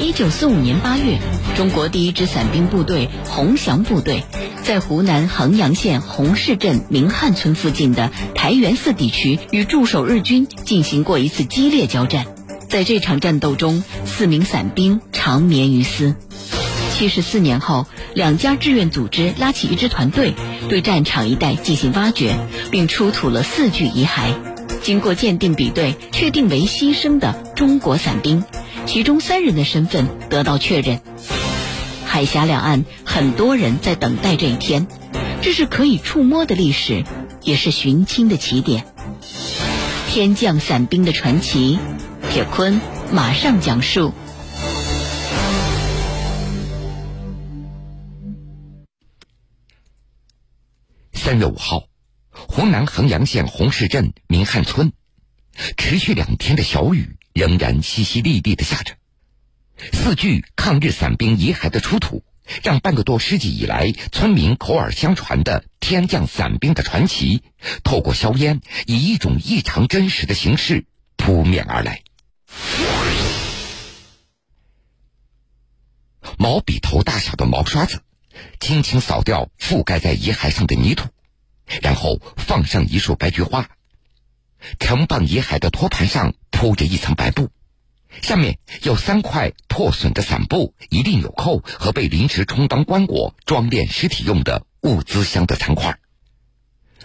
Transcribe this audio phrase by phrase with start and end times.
[0.00, 1.18] 一九四五年八月，
[1.56, 4.22] 中国第一支伞兵部队红翔部队
[4.62, 12.26] 在湖南衡阳县洪市镇明汉村附近的台元寺地区与驻守日军进行过一次激烈交战。
[12.68, 16.14] 在这场战斗中，四名伞兵长眠于斯。
[16.92, 20.34] 七十四年后，两家志愿组织拉起一支团队，
[20.68, 22.36] 对战场一带进行挖掘，
[22.70, 24.32] 并出土了四具遗骸。
[24.80, 28.44] 经过鉴定比对，确定为牺牲的中国伞兵。
[28.88, 31.02] 其中三人的身份得到确认。
[32.06, 34.88] 海峡两岸很多人在等待这一天，
[35.42, 37.04] 这是可以触摸的历史，
[37.42, 38.86] 也是寻亲的起点。
[40.08, 41.78] 天降伞兵的传奇，
[42.30, 42.80] 铁坤
[43.12, 44.14] 马上讲述。
[51.12, 51.84] 三月五号，
[52.30, 54.92] 湖南衡阳县洪市镇明汉村，
[55.76, 57.17] 持续两天的小雨。
[57.32, 58.94] 仍然淅淅沥沥的下着，
[59.92, 62.24] 四具抗日伞兵遗骸的出土，
[62.62, 67.42] 让半个多世纪以来村民口耳相传的天降伞兵的传奇，
[67.84, 72.02] 透过硝烟，以一种异常真实的形式扑面而来。
[76.36, 78.02] 毛笔头大小的毛刷子，
[78.60, 81.08] 轻轻扫掉覆盖在遗骸上的泥土，
[81.82, 83.68] 然后放上一束白菊花。
[84.78, 87.50] 承磅遗骸的托盘上铺着一层白布，
[88.22, 95.98] 下面有三块破损的伞布、一粒纽扣和被临时充当棺椁装殓尸体用的物资箱的残块。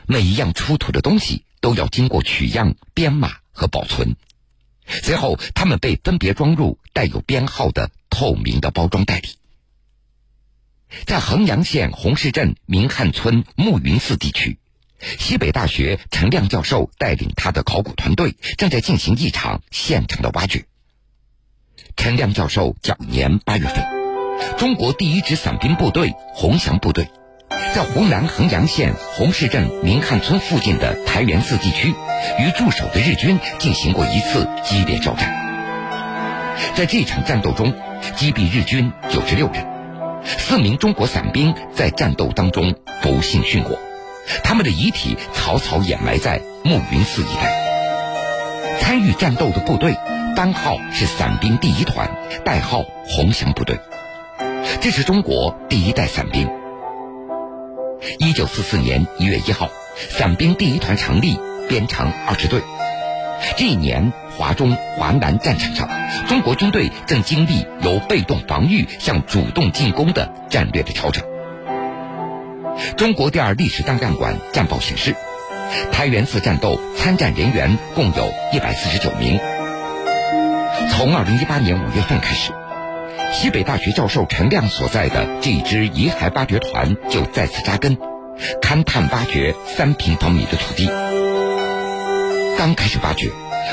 [0.06, 4.16] 每一样出土的东西都要经过取样、编码和保存，
[4.86, 9.30] 随后它们被分别装入带有编号的透明的包装袋里。
[11.06, 14.60] 在衡阳县洪市镇明汉村暮云寺地区。
[15.20, 20.66] 西北大学陈亮教授带领他的考古团队正在进行一场现场的挖掘。
[21.96, 23.86] 陈亮教授较年八月份，
[24.58, 27.08] 中国第一支伞兵部队红翔部队，
[27.76, 31.94] 在湖南衡阳县洪市镇明汉村附近的台源寺地区，
[32.40, 35.42] 与驻守的日军进行过一次激烈交战。
[36.76, 37.74] 在这场战斗中，
[38.16, 39.66] 击毙日军九十六人，
[40.26, 43.78] 四名中国伞兵在战斗当中不幸殉国。
[44.44, 48.80] 他们的遗体草草掩埋在暮云寺一带。
[48.80, 49.96] 参与战斗的部队
[50.36, 52.10] 番号是伞兵第一团，
[52.44, 53.80] 代号红翔部队。
[54.82, 56.50] 这是中国第一代伞兵。
[58.20, 59.70] 一九四四年一月一号，
[60.10, 61.40] 伞兵第一团成立，
[61.70, 62.62] 编成二支队。
[63.58, 65.90] 这一年，华中、华南战场上，
[66.28, 71.24] 中国军队正经历由被动防御向主动进攻的战略的调整。
[72.98, 75.16] 中国第二历史档案馆战报显示，
[75.92, 79.40] 台元寺战斗参战人员共有一百四十九名。
[80.92, 82.52] 从二零一八年五月份开始，
[83.32, 87.98] 西北大学教授陈亮所在的这支遗骸挖掘团就再次扎根，
[88.62, 90.90] 勘探挖掘三平方米的土地。
[92.58, 93.30] 刚开始挖掘，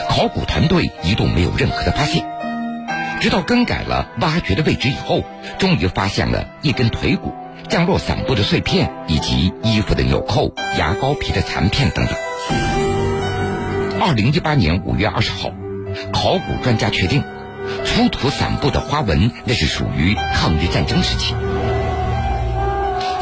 [0.09, 2.27] 考古团队一度没有任何的发现，
[3.21, 5.23] 直到更改了挖掘的位置以后，
[5.59, 7.33] 终于发现了一根腿骨。
[7.71, 12.15] 降落伞布的碎片，以及衣服的纽扣、牙膏皮的残片等等。
[14.01, 15.53] 二零一八年五月二十号，
[16.13, 17.23] 考古专家确定，
[17.85, 21.37] 出土伞布的花纹那是属于抗日战争时期。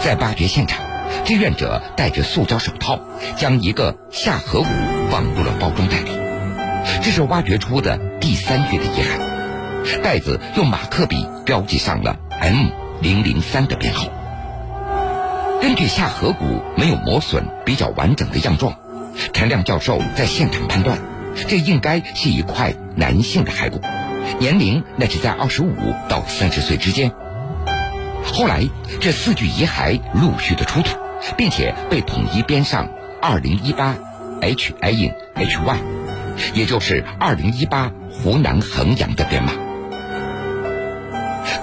[0.03, 0.82] 在挖掘现场，
[1.26, 2.98] 志愿者戴着塑胶手套，
[3.37, 4.66] 将一个下颌骨
[5.10, 6.10] 放入了包装袋里。
[7.03, 9.03] 这是挖掘出的第三具的遗
[9.84, 12.69] 骸，袋子用马克笔标记上了 M
[13.03, 14.08] 零零三的编号。
[15.60, 18.76] 根据下颌骨没有磨损、比较完整的样状，
[19.32, 20.98] 陈亮教授在现场判断，
[21.48, 23.80] 这应该是一块男性的骸骨，
[24.38, 25.74] 年龄那是在二十五
[26.08, 27.12] 到三十岁之间。
[28.24, 28.62] 后来，
[29.00, 30.96] 这四具遗骸陆续的出土，
[31.36, 32.88] 并且被统一编上
[33.20, 33.96] 二零一八
[34.40, 35.78] H I N H Y，
[36.54, 39.52] 也就是二零一八湖南衡阳的编码。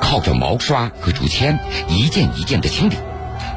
[0.01, 1.57] 靠着毛刷和竹签，
[1.87, 2.95] 一件一件的清理。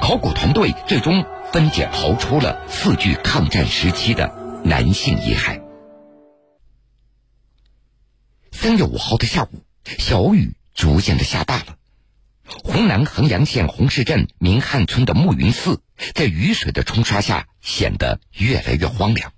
[0.00, 4.32] 考古团队最终分解刨出了四具抗战时期的
[4.64, 5.60] 男性遗骸。
[8.52, 11.76] 三月五号的下午，小雨逐渐的下大了。
[12.64, 15.82] 湖南衡阳县洪市镇明汉村的暮云寺，
[16.14, 19.32] 在雨水的冲刷下，显得越来越荒凉。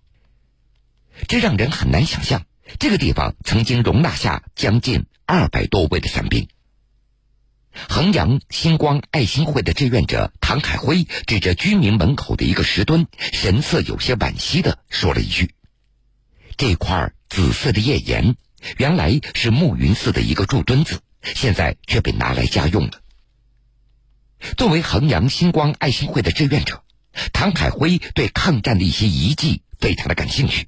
[1.27, 2.45] 这让人很难想象，
[2.79, 6.49] 这个地方曾经容纳下将近二百多位的伞兵。
[7.72, 15.55] 衡阳星光爱心会的志愿者唐凯辉指着居民门口的一个石墩，神色有些惋惜的说了一句
[16.58, 18.37] ：“这块紫色的页岩，
[18.76, 23.00] 原来是暮云寺的一个柱墩子，现在却被拿来家用了。
[24.56, 26.82] 作为衡阳星光爱心会的志愿者，
[27.32, 30.67] 唐海辉对抗战的一些遗迹非常的感兴趣。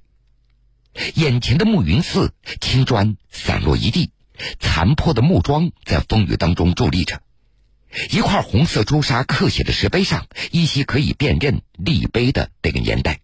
[1.14, 4.10] 眼前的暮云寺，青砖散落一地，
[4.59, 7.23] 残破的木桩在风雨当中伫立着。
[8.11, 13.21] 一块红色朱砂刻写的石碑上，依稀可以辨认立碑的那个年代。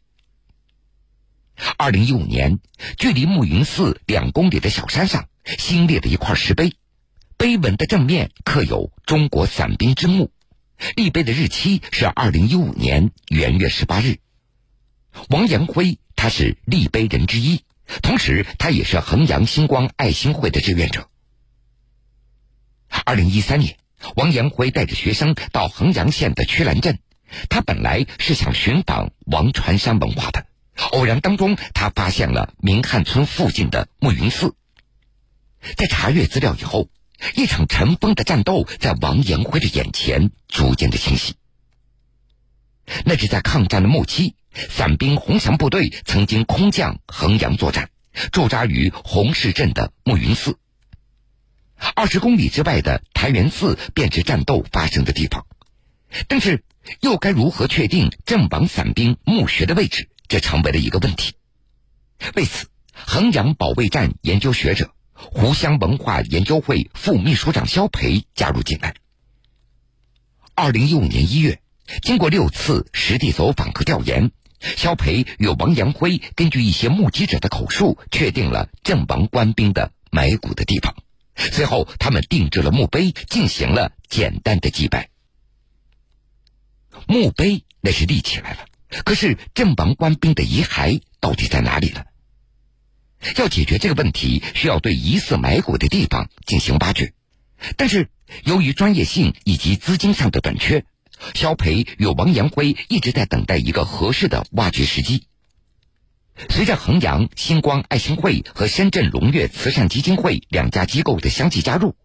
[1.76, 2.60] 二零一五年，
[2.98, 5.28] 距离暮云寺两公里的小山上
[5.58, 6.74] 新立了一块石碑，
[7.36, 10.30] 碑文的正面刻有“中国伞兵之墓”，
[10.94, 14.18] 立碑的日期是二零一五年元月十八日。
[15.30, 17.62] 王延辉他是立碑人之一，
[18.02, 21.08] 同时他也是衡阳星光爱心会的志愿者。
[23.04, 23.76] 二零一三年，
[24.16, 26.98] 王延辉带着学生到衡阳县的曲兰镇，
[27.48, 30.46] 他本来是想寻访王传山文化的。
[30.92, 34.54] 偶然当中，他发现了明汉村附近的暮云寺。
[35.76, 36.88] 在查阅资料以后，
[37.34, 41.34] 一场尘封的战斗在王延辉的眼前逐渐的清晰。
[43.04, 47.90] 那是在抗战的末期，伞兵红翔部队曾经空降衡阳作战，
[48.32, 50.58] 驻扎于红市镇的暮云寺。
[51.94, 55.46] 二十公里之外的台元寺便是战斗发生的地方，
[56.26, 56.64] 但是
[57.00, 60.08] 又该如何确定阵亡伞兵墓穴的位置？
[60.26, 61.34] 这成为了一个问题。
[62.34, 68.94] 为此，衡阳保卫战研究学者、湖湘文化研究会副秘书长肖培加入进来。
[70.54, 71.62] 二零一五年一月，
[72.02, 80.94] 经过六次实地走访和调研，肖培与王阳辉根据一些目击者的口述，确定了阵亡官兵的埋骨的地方。
[81.36, 85.10] 随后，他们定制了墓碑，进行了简单的祭拜。
[87.06, 88.66] 墓碑那是立起来了。
[89.04, 92.04] 可是阵亡官兵的遗骸到底在哪里呢？
[93.36, 97.12] 要解决这个问题，需要对疑似埋骨的地方进行挖掘。
[97.76, 98.08] 但是
[98.44, 100.84] 由于专业性以及资金上的短缺，
[101.34, 105.26] 肖培与王延辉一直在等待一个合适的挖掘时机。
[106.48, 111.96] 随着衡阳星光爱心会和深圳龙悦慈善基金会两家机构的相继加入，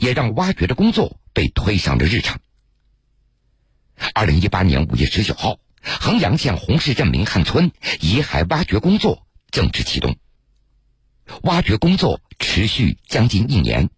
[0.00, 2.38] 也让挖掘的工作被推上了日程。
[4.14, 5.58] 二零一八年五月十九号。
[5.84, 10.16] 衡阳县洪市镇明汉村遗骸挖掘工作正式启动，
[11.42, 13.90] 挖掘工作持续将近一年，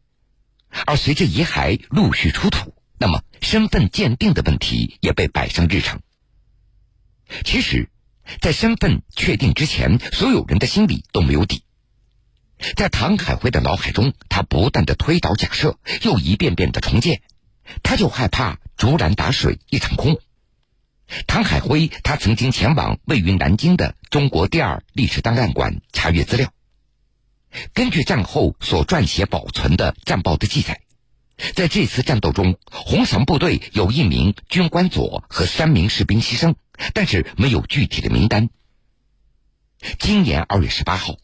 [0.87, 6.01] 而随着遗骸陆续出土，那么身份鉴定的问题也被摆上日程。
[7.45, 7.91] 其实，
[8.41, 11.63] 在身份确定之前，所有人的心里都没有底。
[12.75, 17.23] 在唐海辉的脑海中，他不断的推导假设，又一遍遍的重建，
[17.83, 20.19] 他就害怕竹篮打水一场空。
[21.27, 26.51] 唐海辉，他曾经前往位于南京的中国第二历史档案馆查阅资料。
[27.75, 30.81] 根据战后所撰写保存的战报的记载，
[31.55, 36.55] 在这次战斗中，红翔部队有一名军官佐和三名士兵牺牲，
[36.95, 38.49] 但是没有具体的名单。
[39.99, 41.17] 今年二月十八号，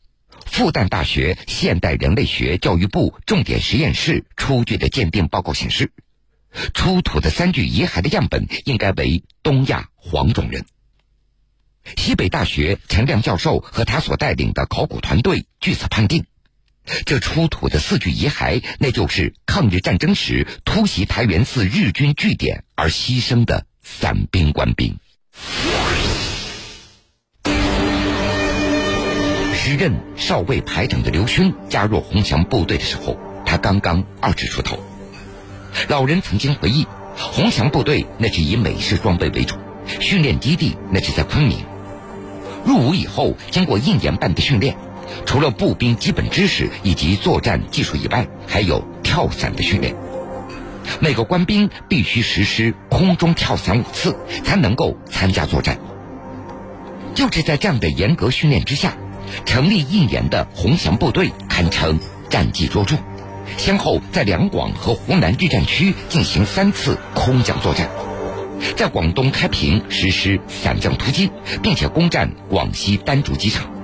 [0.45, 5.93] 复旦大学现代人类学教育部重点实验室出具的鉴定报告显示。
[6.75, 10.67] 出土的三具遗骸的样本应该为东亚黄种人。
[11.97, 16.27] 西北大学陈亮教授和他所带领的考古团队据此判定，
[17.05, 24.99] 这出土的四具遗骸，那就是抗日战争时突袭台元寺日军据点而牺牲的伞兵官兵。
[29.55, 34.79] 时任少尉排长的刘勋加入红翔部队的时候，他刚刚二十出头。
[35.89, 41.65] 老人曾经回忆，红翔部队那是以美式装备为主，训练基地那是在昆明。
[42.65, 44.77] 入伍以后，经过一年半的训练，
[45.27, 49.95] 除了步兵基本知识以及作战技术以外，还有跳伞的训练。
[51.01, 55.79] 每个官兵必须实施空中跳伞五次，才能够参加作战。
[57.15, 58.97] 就是在这样的严格训练之下，
[59.45, 61.99] 成立一年的红翔部队堪称
[62.29, 62.97] 战绩卓著。
[63.57, 67.89] 先后在两广和湖南日战区进行三次空降作战，
[68.77, 71.31] 在广东开平实施伞降突击，
[71.63, 73.80] 并且攻占广西丹竹机场。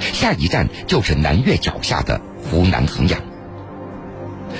[0.00, 3.20] 下一站就是南岳脚下的湖南衡阳。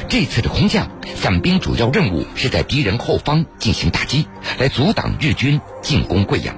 [0.08, 4.26] 这次的空降，伞兵主要任务是在敌人后方进行打击，
[4.58, 6.54] 来阻挡日军进攻贵阳。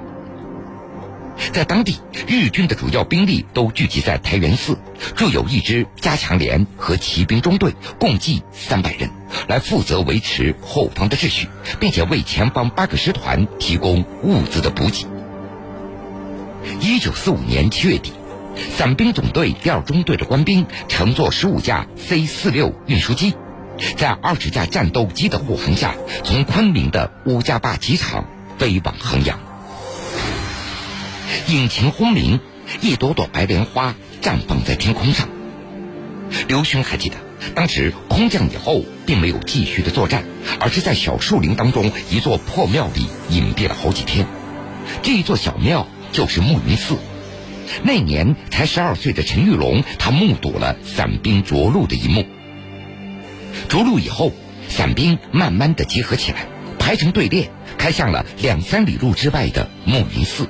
[1.53, 1.97] 在当地，
[2.29, 4.77] 日军的主要兵力都聚集在台元寺，
[5.17, 9.11] 驻有一支加强连和骑兵中队，共计三百人，
[9.49, 11.49] 来负责维持后方的秩序，
[11.81, 15.07] 并且为前方八个师团提供物资的补给。
[16.81, 18.13] 一九四五年七月底，
[18.77, 23.35] 伞兵总队第二中队的官兵乘坐十五架 C 四六运输机，
[23.97, 25.95] 在二十架战斗机的护航下，
[26.25, 28.27] 从昆明的乌家坝机场
[28.59, 29.39] 飞往衡阳。
[31.49, 32.41] 引擎轰鸣，
[32.81, 35.29] 一朵朵白莲花绽放在天空上。
[36.49, 37.17] 刘勋还记得，
[37.55, 40.25] 当时空降以后，并没有继续的作战，
[40.61, 44.27] 而是在小树林当中一座破庙里隐蔽了好几天。
[45.03, 46.97] 这一座小庙就是暮云寺。
[47.83, 52.27] 那年才十二岁的陈玉龙，他目睹了伞兵着陆的一幕。
[53.69, 54.33] 着陆以后，
[54.69, 56.47] 伞兵慢慢的集合起来，
[56.79, 60.49] 排成队列，开向了两三里路之外的暮云寺。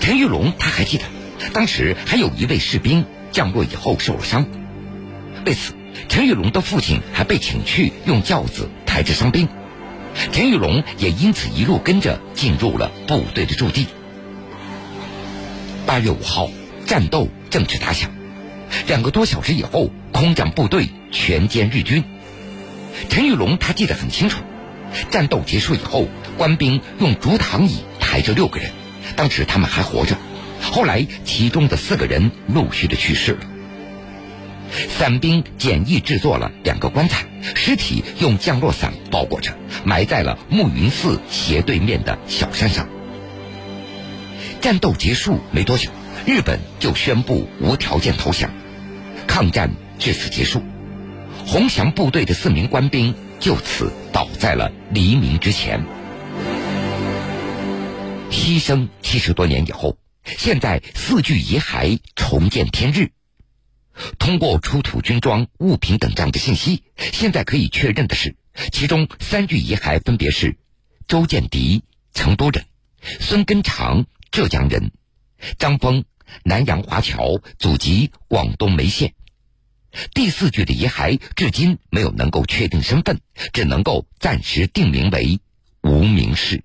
[0.00, 1.04] 陈玉龙他还记得，
[1.52, 4.46] 当时还有一位士兵降落以后受了伤，
[5.44, 5.74] 为此，
[6.08, 9.48] 陈玉龙的父亲还被请去用轿子抬着伤兵，
[10.32, 13.86] 陈玉龙也因此一路跟着进入了部队的驻地。
[15.90, 16.48] 八月五号，
[16.86, 18.12] 战斗正式打响，
[18.86, 22.04] 两个多小时以后，空降部队全歼日军。
[23.08, 24.38] 陈玉龙他记得很清楚，
[25.10, 26.06] 战斗结束以后，
[26.38, 28.70] 官兵用竹躺椅抬着六个人。
[29.16, 30.16] 当时他们还活着，
[30.62, 33.40] 后来其中的四个人陆续的去世了。
[34.96, 42.86] 伞兵简易制作了两个棺材，尸体用降落伞包裹着，埋在了暮云寺斜对面的小山上。
[44.60, 45.90] 战斗结束没多久，
[46.26, 48.52] 日本就宣布无条件投降，
[49.26, 50.62] 抗战至此结束。
[51.46, 55.84] 红翔部队的四名官兵就此倒在了黎明之前。
[58.30, 63.12] 牺牲七十多年以后，现在四具遗骸重见天日。
[64.18, 68.36] 通过出土军装、物品等这样的信息，现在可以确认的是，
[68.72, 70.56] 其中三具遗骸分别是
[71.08, 71.82] 周建迪
[72.14, 72.64] （成都人）、
[73.20, 74.92] 孙根长（浙江人）、
[75.58, 76.04] 张峰
[76.44, 79.14] （南阳华侨，祖籍广东梅县）。
[80.14, 83.18] 第四具的遗骸至今没有能够确定身份，
[83.52, 85.40] 只能够暂时定名为
[85.82, 86.62] 无名氏。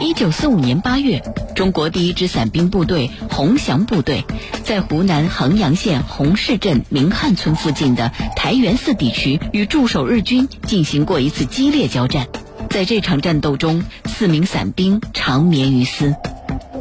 [0.00, 1.20] 一九四五年八月，
[1.54, 4.24] 中国第一支伞兵部队红翔部队
[4.64, 12.28] 在湖南衡阳县洪市镇明汉村附近的台原寺地区与驻守日军进行过一次激烈交战。
[12.70, 16.14] 在这场战斗中，四名伞兵长眠于斯。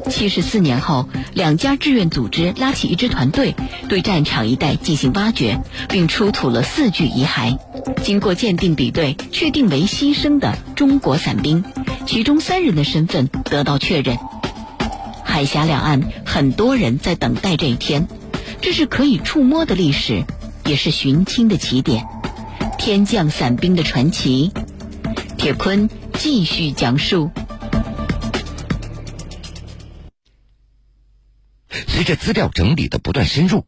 [0.07, 3.55] 七十四年后，两家志愿组织拉起一支团队，
[3.89, 7.57] 对战场一带进行挖掘，并出土了四具遗骸。
[8.03, 11.63] 经过鉴定比对，确定为牺牲的中国伞兵，
[12.05, 14.17] 其中三人的身份得到确认。
[15.23, 18.07] 海峡两岸很多人在等待这一天，
[18.61, 20.23] 这是可以触摸的历史，
[20.65, 22.05] 也是寻亲的起点。
[22.77, 24.51] 天降伞兵的传奇，
[25.39, 27.31] 铁坤继续讲述。
[31.87, 33.65] 随着资料整理的不断深入，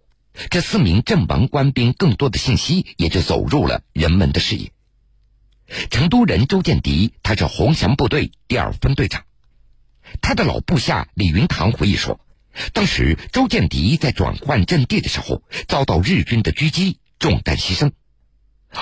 [0.49, 4.73] 这四名阵亡官兵更多的信息也就走入了人们的视野。
[5.89, 9.23] 成都人周建迪，他是红翔部队第二分队长。
[10.21, 12.19] 他的老部下李云堂回忆说，
[12.73, 17.93] 当时周建迪在转换阵地的时候，遭到日军的狙击，中弹牺牲。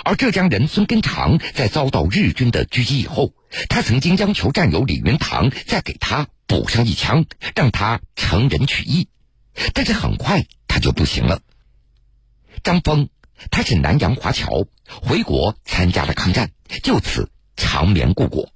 [0.04, 3.34] 而浙江人孙根长在遭到日军的狙击以后，
[3.70, 9.10] 他曾经央求战友李云堂再给他补上一枪，让他成人取义。
[9.74, 11.42] 但是很快他就不行了。
[12.64, 13.10] 张峰，
[13.50, 16.52] 他是南洋华侨，回国参加了抗战，
[16.84, 18.52] 就此长眠故国。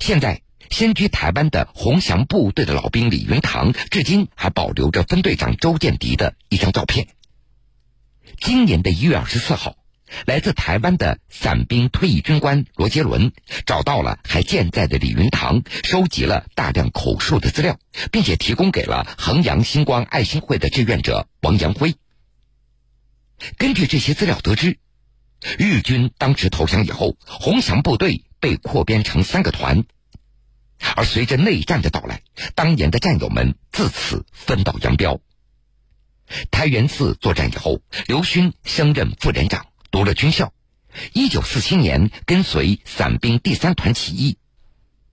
[0.00, 7.06] 现在先居台湾的红翔部队的老兵李云堂，至今还保留着分队长周建迪的一张照片。
[8.40, 9.76] 今年的一月二十四号。
[10.26, 13.32] 来自台湾的伞兵退役军官罗杰伦
[13.66, 17.78] 找到了还健在的李云堂，收集了大量口述的资料，
[18.10, 21.94] 并且提供给了衡阳星光爱心会的志愿者王阳辉。
[23.58, 24.78] 根据这些资料得知，
[25.58, 29.84] 日军当时投降以后，红翔部队被扩编成三个团，
[30.94, 32.22] 而随着内战的到来，
[32.54, 35.20] 当年的战友们自此分道扬镳。
[36.50, 39.66] 台原寺作战以后，刘勋升任副连长。
[39.92, 40.54] 读了军校，
[41.12, 44.38] 一九四七年跟随伞兵第三团起义，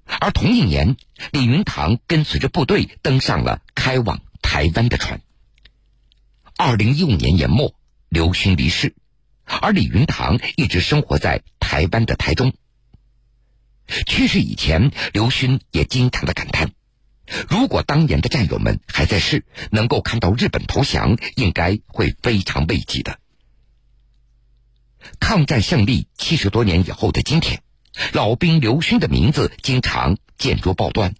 [0.05, 0.95] 而同一年，
[1.33, 5.19] 李云堂跟随着部队登上了开往台湾的船。
[6.55, 7.75] 二零一五年年末，
[8.07, 8.95] 刘勋离世，
[9.43, 12.53] 而李云堂一直生活在台湾的台中。
[14.07, 16.71] 去世以前，刘勋也经常的感叹：
[17.49, 23.19] 如果当年的战友们还在世，能够看到日本投降，应该会非常慰藉的。
[25.19, 27.61] 抗战胜利七十多年以后的今天，
[28.13, 31.15] 老兵刘勋的名字经常见诸报端。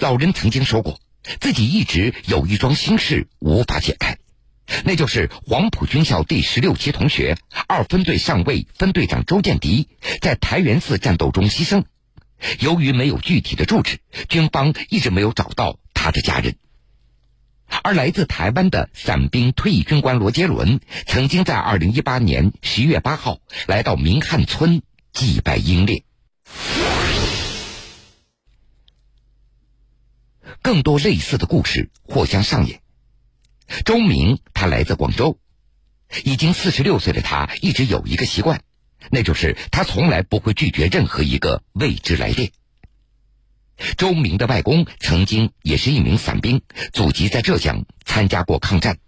[0.00, 1.00] 老人曾经说过，
[1.40, 4.18] 自己一直有一桩心事无法解开，
[4.84, 9.88] 那就是黄埔军校第十六期同学二分队上尉分队长周建迪
[10.20, 11.84] 在台元寺战斗中牺牲。
[12.60, 16.56] 由于没有具体的住址，军方一直没有找到他的家人。
[17.82, 26.04] 而来自台湾的伞兵退役军官罗杰伦，曾经在二零一八年十一月八号来到明汉村祭拜英烈。
[30.62, 32.80] 更多类似的故事或将上演。
[33.84, 35.38] 周明，他来自广州，
[36.22, 38.62] 已经四十六岁的他，一直有一个习惯，
[39.10, 42.52] 那就是他从来不会拒绝任何一个未知来电。
[43.96, 46.62] 周明的外公曾经也是一名伞兵，
[46.92, 48.98] 祖籍在浙江，参加过抗战。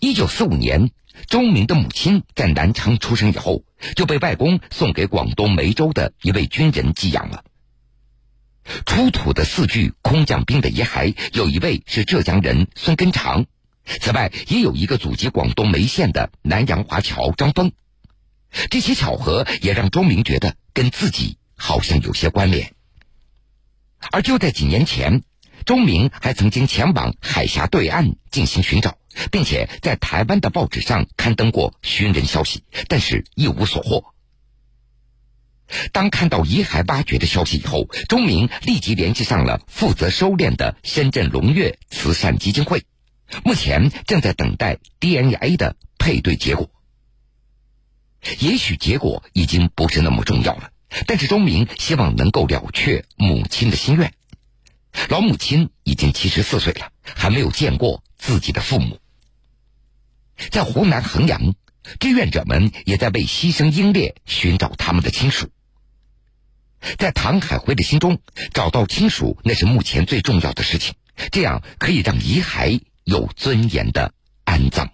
[0.00, 0.90] 一九四五年，
[1.28, 3.64] 周明的母亲在南昌出生以后，
[3.96, 7.44] 就被外公送给广东梅州的一位军人寄养了。
[8.84, 13.46] 出土的四具空降兵的遗骸，有一位是浙江人孙根长，
[13.84, 17.72] 此外也有一个祖籍广东梅县的南洋华侨张峰。
[18.70, 22.74] 这些巧合也让周明觉得跟自己好像有些关联。
[24.10, 25.22] 而就在几年前，
[25.64, 28.98] 钟明还曾经前往海峡对岸进行寻找，
[29.30, 34.14] 并且在台湾的报纸上刊登过寻人消息，但是一无所获。
[35.92, 42.84] 当看到遗骸挖掘的消息以后，钟明立即联系上了负责收敛的深圳龙跃慈善基金会，
[43.44, 46.70] 目前正在等待 DNA 的配对结果。
[48.40, 50.70] 也许结果已经不是那么重要了，
[51.06, 54.12] 但是周明希望能够了却母亲的心愿。
[55.08, 58.98] 老母亲已经七十四岁了，还没有见过自己的父母。
[60.50, 61.54] 在湖南衡阳，
[62.00, 65.50] 志愿者们也在为牺牲英烈寻找他们的亲属。
[66.96, 68.20] 在唐海辉的心中，
[68.54, 70.94] 找到亲属那是目前最重要的事情，
[71.32, 74.14] 这样可以让遗骸有尊严的
[74.44, 74.90] 安葬。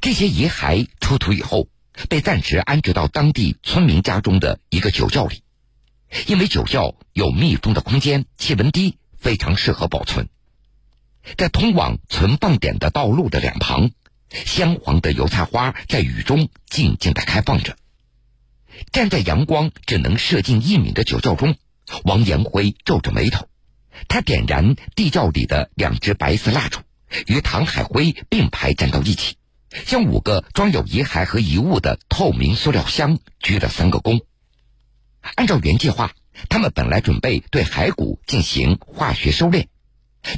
[0.00, 1.68] 这些遗骸出土以后，
[2.08, 5.42] 被暂时安置到当地村民家中的一个酒窖里，
[6.26, 10.28] 因为酒窖有密封的空间，气温低，非常适合保存。
[11.36, 13.90] 在通往存放点的道路的两旁。
[14.30, 17.76] 香黄的油菜花在雨中静静的开放着。
[18.90, 21.54] 站在阳光只能射进一米的酒窖中，
[22.02, 23.48] 王延辉皱着眉头。
[24.08, 26.80] 他点燃地窖里的两支白色蜡烛，
[27.28, 29.36] 与唐海辉并排站到一起，
[29.86, 34.22] 向五个装有遗骸和遗物的透明塑料箱鞠了三个躬。
[35.34, 36.12] 按照原计划，
[36.48, 39.66] 他们本来准备对骸骨进行化学收敛，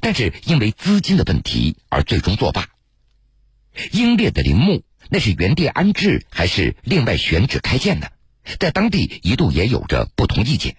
[0.01, 2.69] 但是因为资金的问题而最终作罢。
[3.93, 8.09] 英烈的陵墓，那是原地安置还是另外选址开建呢？
[8.61, 10.77] 在当地一度也有着不同意见。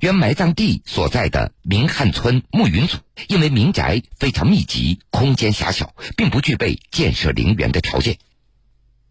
[0.00, 8.18] 原埋葬地所在的明汉村暮云组，因为民宅非常密集，空间狭小，并不具备建设陵园的条件。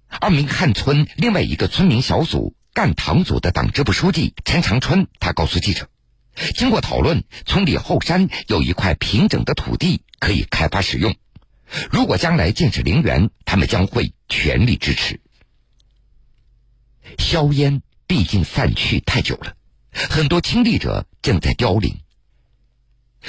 [0.07, 5.89] 而明汉村另外一个村民小组干塘组的党支部书记陈长春，他告诉记者，
[6.55, 11.15] 经过讨论，村里后山有一块平整的土地可以开发使用。
[11.91, 15.19] 如果将来建设陵园，他们将会全力支持。
[17.17, 19.53] 硝烟毕竟散去太久了，
[19.91, 22.01] 很多亲历者正在凋零。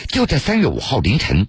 [0.09, 1.49] 就在三月五号凌晨，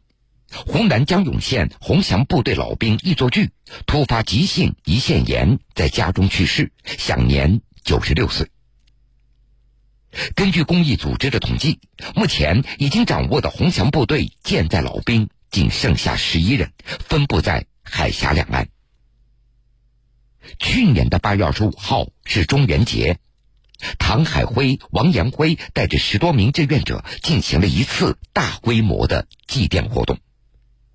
[0.49, 3.51] 湖南江永县洪祥部队老兵易作巨
[3.85, 8.49] 突发急性胰腺炎，在家中去世，享年九十六岁。
[10.35, 11.79] 根据公益组织的统计，
[12.15, 15.29] 目前已经掌握的洪祥部队健在老兵。
[15.51, 18.69] 仅剩下十一人，分布在海峡两岸。
[20.59, 23.19] 去年的八月二十五号是中元节，
[23.99, 30.17] 唐海辉、王延辉带着十多名志愿者进行了一次大规模的祭奠活动，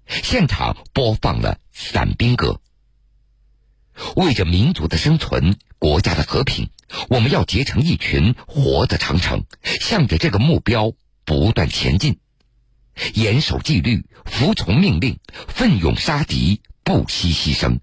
[0.07, 2.61] 现场播放了伞兵歌。
[4.15, 6.71] 为着民族的生存、国家的和平，
[7.09, 10.93] 我们要结成一群活的长城，向着这个目标
[11.25, 12.19] 不断前进。
[13.15, 15.19] 严守纪律，服从命令，
[15.49, 17.79] 奋勇杀敌，不惜牺牲。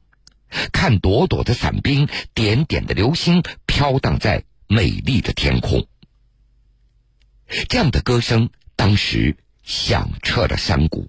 [0.71, 5.85] 看朵朵的伞兵，点点的流星飘荡在美丽的天空。
[7.69, 11.07] 这样的歌声，当时响彻了山谷。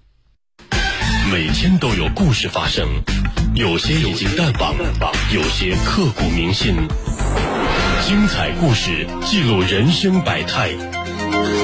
[1.31, 2.87] 每天都有故事发生，
[3.55, 4.75] 有些已经淡忘，
[5.33, 6.75] 有些刻骨铭心。
[8.05, 10.69] 精彩故事记录人生百态，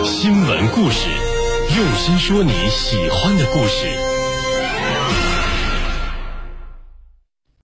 [0.03, 1.07] 新闻故事。
[1.77, 4.11] 用心说你喜欢的故事。